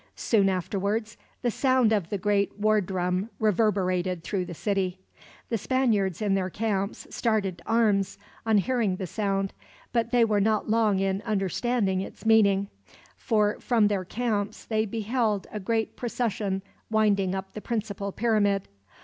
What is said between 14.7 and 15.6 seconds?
beheld a